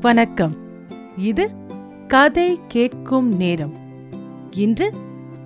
[0.00, 0.56] வணக்கம்.
[1.18, 1.50] இது
[2.08, 3.76] கதை கேட்கும் நேரம்.
[4.50, 4.90] இன்று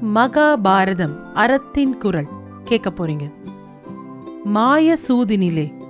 [0.02, 2.26] மகாபாரதம் அறத்தின் குரல்.
[2.64, 3.32] கேட்க போறீங்க.
[4.44, 5.88] மாய சூதினிலே.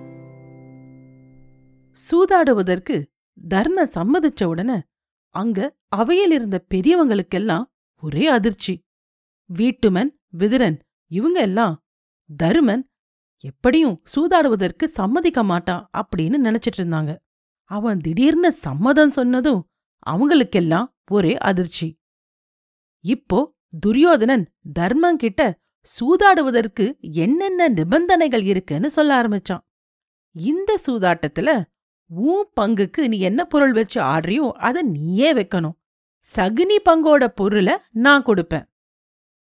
[1.92, 3.04] சூதாடுவதற்கு
[3.48, 4.82] தர்ம சம்மதிச்ச உடனே
[5.30, 7.64] அங்க அவையில் இருந்த பெரியவங்களுக்கெல்லாம்
[8.02, 8.84] ஒரே அதிர்ச்சி.
[9.54, 11.82] வீட்டுமன் விதிரன் இவங்க எல்லாம்
[12.42, 12.88] தருமன்
[13.40, 17.16] எப்படியும் சூதாடுவதற்கு சம்மதிக்க மாட்டான் அப்படின்னு நினைச்சிட்டு இருந்தாங்க.
[17.70, 19.62] அவன் திடீர்னு சம்மதம் சொன்னதும்
[20.06, 21.88] அவங்களுக்கெல்லாம் ஒரே அதிர்ச்சி.
[23.04, 23.38] இப்போ
[23.82, 24.44] துரியோதனன்
[24.78, 25.42] தர்மங்கிட்ட
[25.88, 29.62] சூதாடுவதற்கு என்னென்ன நிபந்தனைகள் இருக்குன்னு சொல்ல ஆரம்பிச்சான்.
[30.34, 31.50] இந்த சூதாட்டத்துல
[32.10, 35.76] உன் பங்குக்கு நீ என்ன பொருள் வச்சு ஆடுறியோ அதை நீயே வைக்கணும்.
[36.26, 38.66] சகுனி பங்கோட பொருளை நான் கொடுப்பேன்.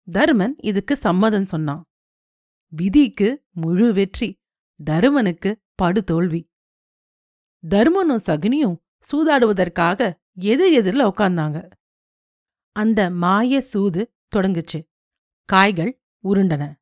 [0.07, 1.83] தருமன் இதுக்கு சம்மதம் சொன்னான்.
[2.73, 3.29] விதிக்கு
[3.61, 4.29] முழு வெற்றி
[4.79, 5.51] தருமனுக்கு
[5.81, 6.41] படுதோல்வி.
[7.69, 8.75] தர்மனும் சகுனியும்
[9.11, 11.69] சூதாடுவதற்காக எதிர் எதிரில் உட்கார்ந்தாங்க
[12.71, 14.89] அந்த மாய சூது தொடங்குச்சு.
[15.45, 16.73] காய்கள் உருண்டன.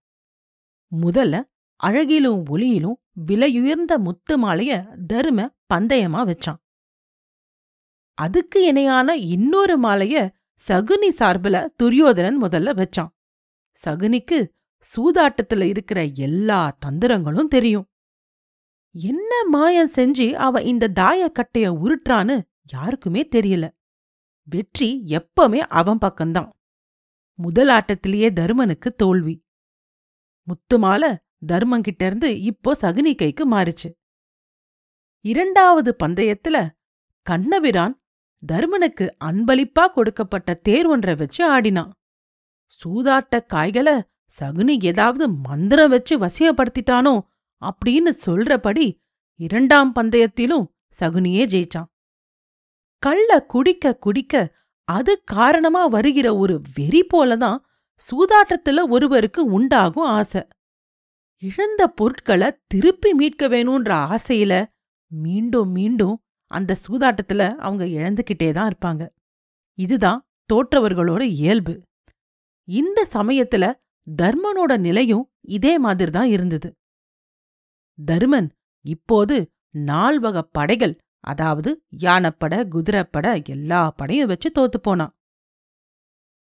[1.01, 1.43] முதல்ல
[1.75, 6.55] அழகிலும் ஒளியிலும் விலையுயர்ந்த முத்து மாலைய தரும பந்தயமா வச்சான்.
[8.13, 10.29] அதுக்கு இணையான இன்னொரு மாலைய
[10.67, 13.09] சகுனி சார்புல துரியோதனன் முதல்ல வச்சான்.
[13.85, 14.49] சகுனிக்கு
[14.95, 17.92] சூதாட்டத்துல இருக்கிற எல்லா தந்திரங்களும் தெரியும்.
[18.95, 22.35] என்ன மாயம் செஞ்சு அவ இந்த தாயக்கட்டைய உருட்டுறான்னு
[22.71, 23.65] யாருக்குமே தெரியல.
[24.47, 26.49] வெற்றி எப்பவுமே அவன் பக்கம்தான்.
[27.39, 29.35] முதல் ஆட்டத்திலேயே தருமனுக்கு தோல்வி.
[30.47, 33.89] முத்துமால தர்மங்கிட்ட இருந்து இப்போ சகுனி கைக்கு மாறுச்சு.
[35.25, 36.57] இரண்டாவது பந்தயத்துல
[37.21, 37.95] கண்ணபிரான்
[38.43, 41.91] தர்மனுக்கு அன்பளிப்பா கொடுக்கப்பட்ட தேர் ஒன்றை வச்சு ஆடினான்.
[42.79, 43.95] சூதாட்ட காய்களை
[44.39, 47.13] சகுனி ஏதாவது மந்திரம் வச்சு வசியப்படுத்திட்டானோ
[47.67, 48.85] அப்படின்னு சொல்றபடி
[49.39, 50.65] இரண்டாம் பந்தயத்திலும்
[50.99, 51.89] சகுனியே ஜெயிச்சான்.
[53.03, 57.57] கள்ள குடிக்க குடிக்க அது காரணமா வருகிற ஒரு வெறி போலதான்
[58.01, 60.47] சூதாட்டத்துல ஒருவருக்கு உண்டாகும் ஆசை.
[61.41, 64.65] இழந்த பொருட்களை திருப்பி மீட்க வேணும்ன்ற ஆசையில
[65.11, 66.15] மீண்டும் மீண்டும்
[66.51, 69.07] அந்த சூதாட்டத்துல அவங்க இழந்துகிட்டே தான் இருப்பாங்க.
[69.77, 70.19] இதுதான்
[70.53, 71.81] தோற்றவர்களோட இயல்பு.
[72.67, 73.73] இந்த சமயத்துல
[74.21, 76.69] தர்மனோட நிலையும் இதே மாதிரி தான் இருந்தது.
[78.05, 78.49] தருமன்
[78.81, 85.17] இப்போது நால்வகப் படைகள் அதாவது யானைப்பட குதிரைப்பட எல்லா படையும் வச்சு தோத்து போனான்.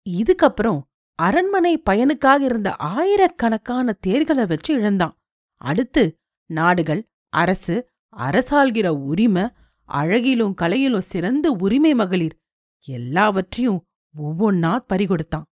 [0.08, 0.82] இதுக்கப்புறம்
[1.14, 5.20] அரண்மனை பயனுக்காக இருந்த ஆயிரக்கணக்கான தேர்களை வச்சு இழந்தான்.
[5.54, 9.48] அடுத்து நாடுகள் அரசு அரசாள்கிற உரிமை
[9.84, 12.40] அழகிலும் கலையிலும் சிறந்த உரிமை மகளிர்
[12.86, 13.86] எல்லாவற்றையும்
[14.16, 15.44] ஒவ்வொன்னா பறிகொடுத்தான்.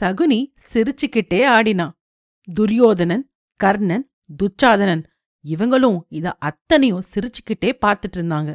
[0.00, 1.98] சகுனி சிரிச்சுக்கிட்டே ஆடினான்.
[2.54, 5.04] துரியோதனன் கர்ணன் துச்சாதனன்.
[5.44, 8.50] இவங்களும் இத அத்தனையும் சிரிச்சுக்கிட்டே பார்த்துட்டு இருந்தாங்க.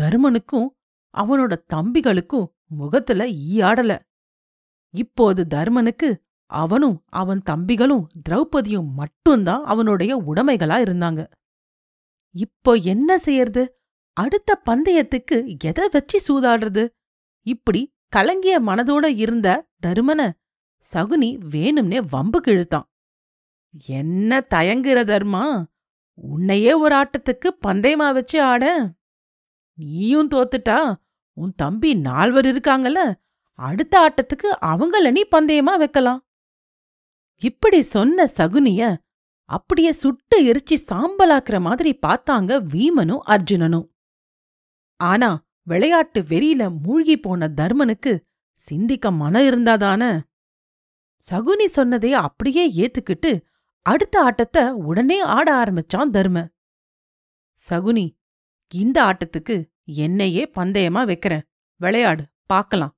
[0.00, 0.68] தருமனுக்கும்
[1.14, 3.92] அவனோட தம்பிகளுக்கும் முகத்துல ஈயாடல.
[4.94, 6.08] இப்போது தர்மனுக்கு
[6.50, 11.20] அவனும் அவன் தம்பிகளும் திரௌபதியும் மட்டும்தான் அவனுடைய உடைமைகளா இருந்தாங்க.
[12.34, 13.62] இப்போ என்ன செய்யறது?
[14.16, 16.84] அடுத்த பந்தயத்துக்கு எதை வச்சு சூதாடுறது?
[17.46, 19.48] இப்படி கலங்கிய மனதோட இருந்த
[19.86, 20.20] தருமன
[20.84, 22.86] சகுனி வேணும்னே வம்புக்கு இழுத்தான்
[23.86, 25.64] என்ன தயங்குற தர்மா?
[26.14, 28.94] உன்னையே ஒரு ஆட்டத்துக்கு பந்தயமா வச்சு ஆட.
[29.74, 30.94] நீயும் தோத்துட்டா
[31.32, 33.14] உன் தம்பி நால்வர் இருக்காங்கல்ல
[33.52, 36.26] அடுத்த ஆட்டத்துக்கு அவங்கள நீ பந்தயமா வைக்கலாம்.
[37.36, 38.96] இப்படி சொன்ன சகுனிய
[39.44, 43.88] அப்படியே சுட்டு எரிச்சு சாம்பலாக்குற மாதிரி பார்த்தாங்க வீமனும் அர்ஜுனனும்.
[44.96, 48.18] ஆனா விளையாட்டு வெறியில மூழ்கி போன தர்மனுக்கு
[48.54, 50.20] சிந்திக்க மனம் இருந்தாதான?
[51.30, 53.40] சகுனி சொன்னதை அப்படியே ஏத்துக்கிட்டு
[53.86, 56.38] அடுத்த ஆட்டத்தை உடனே ஆட ஆரம்பிச்சான் தர்ம.
[57.58, 58.06] சகுனி
[58.74, 61.44] இந்த ஆட்டத்துக்கு என்னையே பந்தயமா வைக்கிறேன்.
[61.80, 62.94] விளையாடு பாக்கலாம்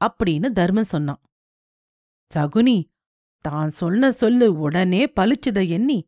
[0.00, 1.22] அப்படின்னு தர்மன் சொன்னான்.
[2.30, 2.76] சகுனி
[3.40, 5.98] தான் சொன்ன சொல்லு உடனே பளிச்சுத எண்ணி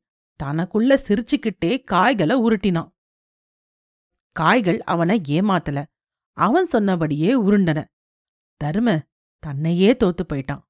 [0.40, 2.90] தனக்குள்ள சிரிச்சுக்கிட்டே காய்களை உருட்டினான்.
[4.36, 5.78] காய்கள் அவனை ஏமாத்தல.
[6.38, 7.80] அவன் சொன்னபடியே உருண்டன.
[8.60, 8.88] தர்ம
[9.42, 10.64] தன்னையே தோத்து போயிட்டான்.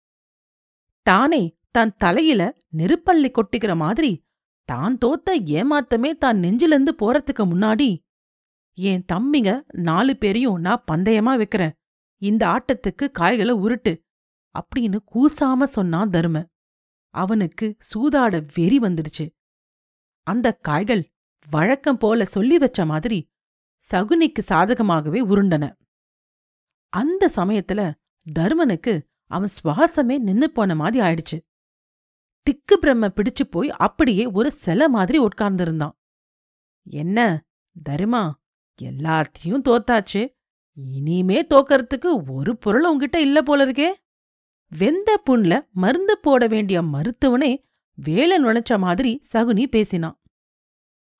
[1.02, 1.42] தானே
[1.78, 2.42] தன் தலையில
[2.76, 4.12] நெருப்பள்ளி கொட்டிக்கிற மாதிரி
[4.68, 5.28] தான் தோத்த
[5.58, 7.88] ஏமாத்தமே தான் நெஞ்சிலிருந்து போறதுக்கு முன்னாடி
[8.78, 9.50] என் தம்பிங்க
[9.88, 11.74] நாலு பேரையும் நான் பந்தயமா வைக்கிறேன்.
[12.22, 13.92] இந்த ஆட்டத்துக்கு காய்களை உருட்டு
[14.54, 16.36] அப்படின்னு கூசாம சொன்னான் தரும.
[17.14, 19.26] அவனுக்கு சூதாட வெறி வந்துடுச்சு.
[20.26, 21.02] அந்த காய்கள்
[21.46, 23.18] வழக்கம் போல சொல்லி வச்ச மாதிரி
[23.82, 25.64] சகுனிக்கு சாதகமாகவே உருண்டன.
[26.92, 27.80] அந்த சமயத்துல
[28.26, 28.94] தருமனுக்கு
[29.30, 31.38] அவன் சுவாசமே நின்னு போன மாதிரி ஆயிடுச்சு.
[32.42, 35.94] திக்கு பிரம்ம பிடிச்சு போய் அப்படியே ஒரு சில மாதிரி உட்கார்ந்திருந்தான்.
[36.82, 37.46] என்ன
[37.88, 38.32] தருமா
[38.82, 40.22] எல்லாத்தையும் தோத்தாச்சு.
[40.72, 43.88] இனிமே தோக்கறதுக்கு ஒரு பொருள் உன்கிட்ட இல்ல போல இருக்கே.
[44.72, 47.64] வெந்த புண்ல மருந்து போட வேண்டிய மருத்துவனே
[47.94, 50.22] வேலை நுழைச்ச மாதிரி சகுனி பேசினான்.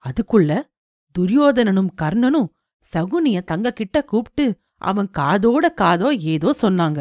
[0.05, 0.63] அதுக்குள்ள
[1.15, 2.49] துரியோதனனும் கர்ணனும்
[2.93, 7.01] சகுனிய தங்க கிட்ட கூப்பிட்டு அவன் காதோட காதோ ஏதோ சொன்னாங்க.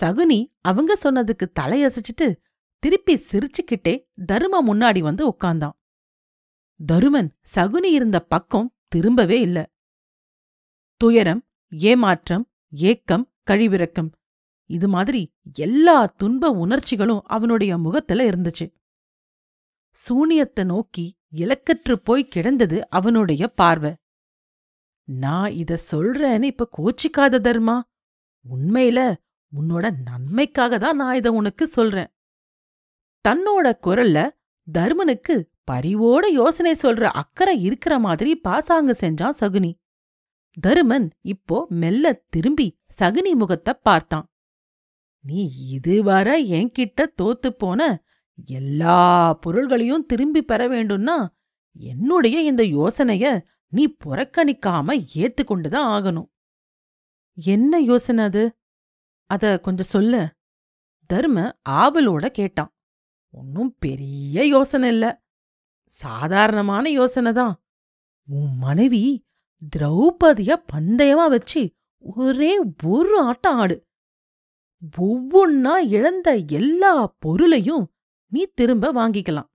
[0.00, 2.28] சகுனி அவங்க சொன்னதுக்கு தலையசைச்சிட்டு
[2.82, 3.94] திருப்பி சிரிச்சுக்கிட்டே
[4.32, 5.76] தரும முன்னாடி வந்து உட்கார்ந்தான்
[6.80, 9.58] தருமன் சகுனி இருந்த பக்கம் திரும்பவே இல்ல.
[11.00, 11.42] துயரம்
[11.72, 14.10] ஏமாற்றம் ஏக்கம் கழிவிறக்கம்
[14.70, 15.20] இது மாதிரி
[15.58, 18.66] எல்லா துன்ப உணர்ச்சிகளும் அவனுடைய முகத்துல இருந்துச்சு.
[19.96, 21.06] சூனியத்தை நோக்கி
[21.36, 23.92] இலக்கற்று போய் கிடந்தது அவனுடைய பார்வை.
[25.08, 27.76] நான் இத சொல்றேன்னு இப்ப கோச்சிக்காத தர்மா?
[28.44, 29.00] உண்மையில
[29.52, 32.10] உன்னோட நன்மைக்காக தான் நான் இத உனக்கு சொல்றேன்.
[33.28, 34.18] தன்னோட குரல்ல
[34.72, 35.34] தர்மனுக்கு
[35.70, 39.72] பரிவோட யோசனை சொல்ற அக்கறை இருக்கிற மாதிரி பாசாங்கு செஞ்சான் சகுனி.
[40.56, 42.66] தருமன் இப்போ மெல்ல திரும்பி
[42.98, 44.26] சகுனி முகத்தை பார்த்தான்.
[45.24, 47.80] நீ இதுவரை என்கிட்ட தோத்து போன
[48.46, 51.16] எல்லா பொருள்களையும் திரும்பி பெற வேண்டும்னா
[51.72, 53.24] என்னுடைய இந்த யோசனைய
[53.68, 56.28] நீ புறக்கணிக்காம ஏத்துக்கொண்டுதான் ஆகணும்.
[57.34, 58.44] என்ன யோசனை அது?
[59.30, 60.14] அத கொஞ்சம் சொல்ல.
[61.10, 62.74] தர்ம ஆவலோட கேட்டான்.
[63.30, 65.22] ஒன்னும் பெரிய யோசனை இல்ல.
[65.84, 67.62] சாதாரணமான யோசனை தான்.
[68.28, 69.26] உன் மனைவி
[69.76, 73.86] திரௌபதிய பந்தயமா வச்சு ஒரே ஒரு ஆட்டம் ஆடு.
[74.98, 77.92] ஒவ்வொன்னா இழந்த எல்லா பொருளையும்
[78.32, 79.48] நீ திரும்ப வாங்கிக்கலாம்.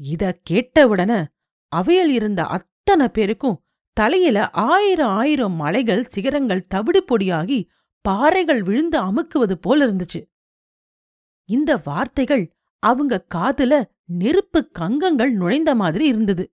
[0.00, 1.24] இத கேட்டவுடனே
[1.72, 7.68] அவையில் இருந்த அத்தனை பேருக்கும் தலையில ஆயிரம் ஆயிரம் மலைகள் சிகரங்கள் தவிடு பொடியாகி
[8.00, 10.20] பாறைகள் விழுந்து அமுக்குவது போல இருந்துச்சு.
[11.50, 12.44] இந்த வார்த்தைகள்
[12.82, 13.74] அவங்க காதுல
[14.18, 16.44] நெருப்பு கங்கங்கள் நுழைந்த மாதிரி இருந்தது.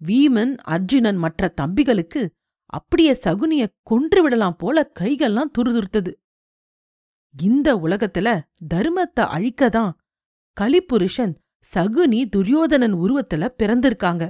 [0.00, 2.22] வீமன் அர்ஜுனன் மற்ற தம்பிகளுக்கு
[2.70, 6.12] அப்படியே சகுனிய கொன்றுவிடலாம் போல கைகள்லாம் துருதுருத்தது.
[7.34, 8.28] இந்த உலகத்துல
[8.74, 9.92] தர்மத்தை அழிக்கதான்
[10.56, 11.34] கலிபுருஷன்
[11.74, 14.24] சகுனி துரியோதனன் உருவத்துல பிறந்திருக்காங்க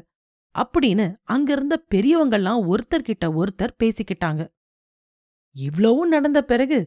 [0.55, 4.43] அப்படின்னு அங்கிருந்த பெரியவங்கெல்லாம் ஒருத்தர்கிட்ட ஒருத்தர் பேசிக்கிட்டாங்க.
[5.57, 6.79] இவ்வளவும் நடந்த பிறகு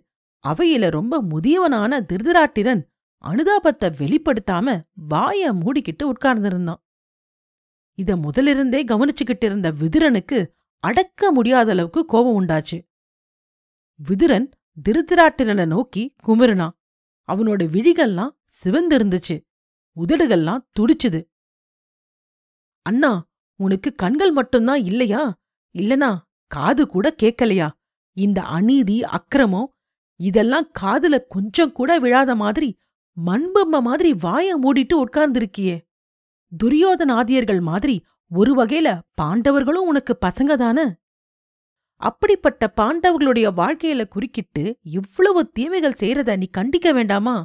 [0.46, 2.82] அவையில ரொம்ப முதியவனான திருதராட்டிரன்
[3.24, 6.82] அனுதாபத்தை வெளிப்படுத்தாம வாய மூடிக்கிட்டு உட்கார்ந்திருந்தான்.
[7.94, 10.48] இத முதலிருந்தே கவனிச்சுக்கிட்டு இருந்த விதுரனுக்கு
[10.80, 12.88] அடக்க முடியாத அளவுக்கு கோபம் உண்டாச்சு.
[14.10, 14.52] விதுரன்
[14.90, 16.70] திருதராட்டிரனை நோக்கி குமுறினான்.
[17.28, 19.46] அவனோட விழிகள்லாம் சிவந்திருந்துச்சு.
[19.96, 21.26] உதடுகள்லாம் துடிச்சுது.
[22.82, 25.42] அண்ணா உனக்கு கண்கள் மட்டும்தான் இல்லையா?
[25.74, 26.18] இல்லனா
[26.48, 27.70] காது கூட கேக்கலையா
[28.12, 29.75] இந்த அநீதி அக்கிரமம்
[30.20, 32.70] இதெல்லாம் காதுல கொஞ்சம் கூட விழாத மாதிரி
[33.18, 35.76] மண்பொம்ம மாதிரி வாய மூடிட்டு உட்கார்ந்திருக்கியே.
[36.52, 37.96] துரியோதனாதியர்கள் மாதிரி
[38.32, 38.88] ஒரு வகையில
[39.22, 40.86] பாண்டவர்களும் உனக்கு பசங்க தானே
[42.02, 47.36] அப்படிப்பட்ட பாண்டவர்களுடைய வாழ்க்கையில குறுக்கிட்டு இவ்வளவு தீமைகள் செய்யறத நீ கண்டிக்க வேண்டாமா?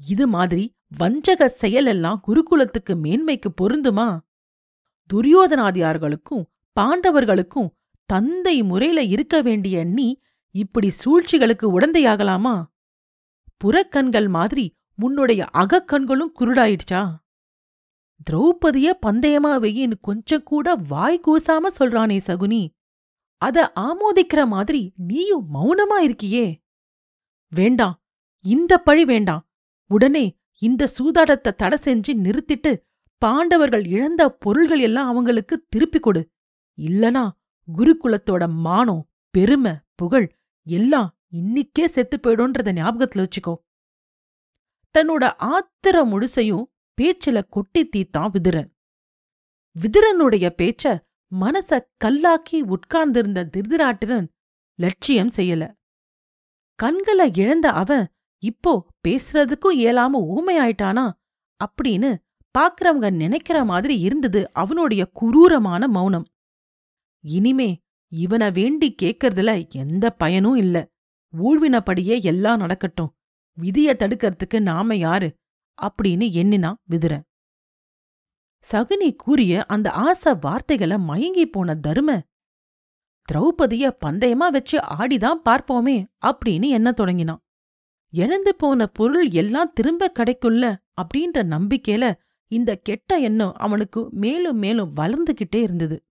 [0.00, 0.64] இது மாதிரி
[0.98, 4.08] வஞ்சக செயலெல்லாம் குருகுலத்துக்கு மேன்மைக்கு பொருந்துமா?
[5.10, 6.44] துரியோதனாதியார்களுக்கும்
[6.76, 7.68] பாண்டவர்களுக்கும்
[8.10, 10.08] தந்தை முறையில இருக்க வேண்டிய நீ
[10.50, 12.64] இப்படி சூழ்ச்சிகளுக்கு உடந்தையாகலாமா?
[13.64, 17.14] புறக்கண்கள் மாதிரி முன்னுடைய அகக்கண்களும் குருடாயிடுச்சா?
[18.30, 22.76] திரௌபதிய பந்தயமா வெயின்னு கொஞ்சம் கூட வாய் கூசாம சொல்றானே சகுனி.
[23.36, 26.62] அத ஆமோதிக்கிற மாதிரி நீயும் மௌனமா இருக்கியே.
[27.48, 28.02] வேண்டாம்
[28.38, 29.48] இந்த பழி வேண்டாம்.
[29.86, 32.76] உடனே இந்த சூதாட்டத்தை தடை செஞ்சு நிறுத்திட்டு
[33.18, 36.30] பாண்டவர்கள் இழந்த பொருள்கள் எல்லாம் அவங்களுக்கு திருப்பிக் கொடு.
[36.76, 37.30] இல்லனா
[37.78, 40.37] குருகுலத்தோட மானம் பெருமை புகழ்
[40.68, 43.54] எல்லாம் இன்னிக்கே செத்து போயிடும்ன்றத ஞாபகத்துல வச்சுக்கோ.
[44.94, 46.64] தன்னோட ஆத்திர முழுசையும்
[46.98, 48.68] பேச்சுல கொட்டி தீத்தான் விதுரன்.
[49.76, 50.84] விதுரனுடைய பேச்ச
[51.40, 54.28] மனச கல்லாக்கி உட்கார்ந்திருந்த திருதிராட்டிரன்
[54.78, 55.62] லட்சியம் செய்யல.
[56.78, 58.06] கண்களை இழந்த அவன்
[58.42, 58.72] இப்போ
[59.08, 61.06] பேசுறதுக்கும் இயலாம ஊமையாயிட்டானா
[61.60, 62.10] அப்படின்னு
[62.54, 66.26] பாக்குறவங்க நினைக்கிற மாதிரி இருந்தது அவனுடைய குரூரமான மௌனம்.
[67.24, 67.70] இனிமே
[68.08, 70.88] இவனை வேண்டி கேக்கறதுல எந்த பயனும் இல்ல.
[71.42, 73.16] ஊழ்வினபடியே எல்லாம் நடக்கட்டும்.
[73.62, 75.34] விதிய தடுக்கறதுக்கு நாம யாரு?
[75.82, 77.22] அப்படின்னு எண்ணினான் விதுர.
[78.72, 82.20] சகுனி கூறிய அந்த ஆசை வார்த்தைகளை மயங்கி போன தரும
[83.32, 87.42] திரௌபதிய பந்தயமா வச்சு ஆடிதான் பார்ப்போமே அப்படின்னு என்ன தொடங்கினான்.
[88.10, 92.14] இழந்து போன பொருள் எல்லாம் திரும்ப கிடைக்குல்ல அப்படின்ற நம்பிக்கையில
[92.46, 96.02] இந்த கெட்ட எண்ணம் அவனுக்கு மேலும் மேலும் வளர்ந்துகிட்டே இருந்தது.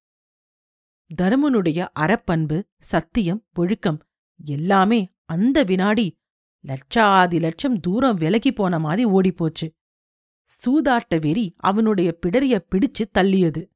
[1.15, 4.03] தருமனுடைய அறப்பண்பு சத்தியம் ஒழுக்கம்
[4.45, 6.19] எல்லாமே அந்த வினாடி
[6.67, 9.75] லட்சாதி லட்சம் தூரம் விலகி போன மாதிரி ஓடிப்போச்சு.
[10.47, 13.69] சூதாட்ட வெறி அவனுடைய பிடரிய பிடிச்சு தள்ளியது.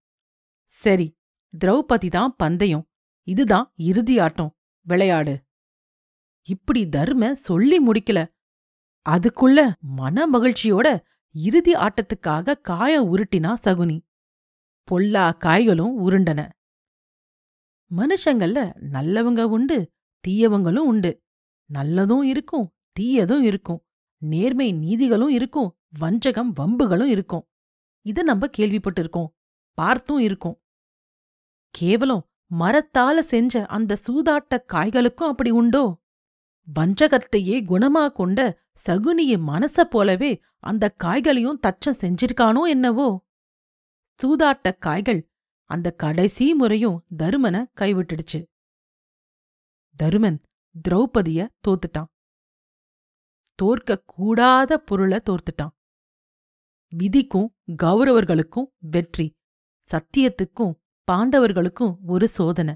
[0.66, 1.18] சரி
[1.66, 2.90] திரௌபதி தான் பந்தயம்.
[3.24, 4.58] இதுதான் இறுதி ஆட்டம்.
[4.82, 5.44] விளையாடு.
[6.42, 8.26] இப்படி தர்ம சொல்லி முடிக்கல.
[9.10, 11.00] அதுக்குள்ள மன மகிழ்ச்சியோட
[11.32, 14.00] இறுதி ஆட்டத்துக்காக காய உருட்டினா சகுனி.
[14.84, 16.50] பொல்லா காய்களும் உருண்டன.
[17.98, 18.60] மனுஷங்கள்ல
[18.92, 19.92] நல்லவங்க உண்டு
[20.28, 21.24] தீயவங்களும் உண்டு.
[21.74, 23.86] நல்லதும் இருக்கும் தீயதும் இருக்கும்.
[24.18, 27.48] நேர்மை நீதிகளும் இருக்கும் வஞ்சகம் வம்புகளும் இருக்கும்.
[28.02, 29.28] இத நம்ம கேள்விப்பட்டிருக்கோம்
[29.74, 30.62] பார்த்தும் இருக்கும்.
[31.70, 32.30] கேவலம்
[32.60, 36.02] மரத்தால செஞ்ச அந்த சூதாட்ட காய்களுக்கும் அப்படி உண்டோ?
[36.68, 38.40] வஞ்சகத்தையே குணமா கொண்ட
[38.88, 43.28] சகுனிய மனச போலவே அந்த காய்களையும் தச்சம் செஞ்சிருக்கானோ என்னவோ?
[44.20, 45.31] சூதாட்ட காய்கள்
[45.74, 48.40] அந்த கடைசி முறையும் தருமன கைவிட்டுடுச்சு.
[49.96, 50.40] தருமன்
[50.76, 52.10] திரௌபதிய தோத்துட்டான்.
[53.60, 55.74] தோற்க கூடாத பொருள தோர்த்துட்டான்
[56.92, 57.50] விதிக்கும்
[57.84, 59.28] கௌரவர்களுக்கும் வெற்றி
[59.88, 60.74] சத்தியத்துக்கும்
[61.08, 62.74] பாண்டவர்களுக்கும் ஒரு சோதனை.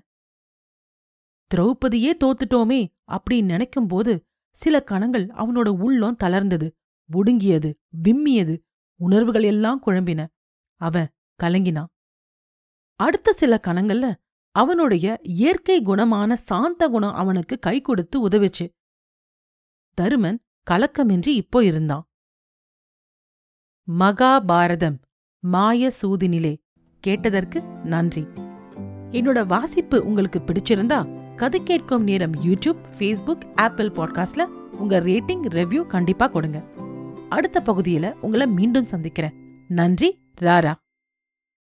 [1.52, 4.14] திரௌபதியே தோத்துட்டோமே அப்படி நினைக்கும்போது
[4.56, 6.68] சில கணங்கள் அவனோட உள்ளம் தளர்ந்தது
[7.10, 7.70] ஒடுங்கியது
[8.04, 8.56] விம்மியது
[9.00, 10.22] உணர்வுகள் எல்லாம் குழம்பின.
[10.82, 11.10] அவன்
[11.40, 11.92] கலங்கினான்.
[12.96, 14.14] அடுத்த சில கணங்கள்ல
[14.52, 18.70] அவனுடைய இயற்கை குணமான சாந்த குணம் அவனுக்கு கை கொடுத்து உதவிச்சு.
[20.02, 20.38] தருமன்
[20.72, 22.08] கலக்கமின்றி இப்போ இருந்தான்.
[24.00, 24.98] மகாபாரதம்
[25.40, 26.64] மாய சூதினிலே.
[27.00, 28.22] கேட்டதற்கு நன்றி.
[29.12, 34.44] என்னோட வாசிப்பு உங்களுக்கு பிடிச்சிருந்தா கதை கேட்கும் நேரம் யூடியூப் ஃபேஸ்புக் ஆப்பிள் பாட்காஸ்ட்ல
[34.78, 36.64] உங்க ரேட்டிங் ரெவ்யூ கண்டிப்பா கொடுங்க.
[37.30, 39.66] அடுத்த பகுதியில உங்களை மீண்டும் சந்திக்கிறேன்.
[39.68, 40.74] நன்றி ராரா.